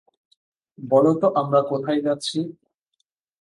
[0.79, 2.39] বল তো আমরা কোথায় যাচ্ছি?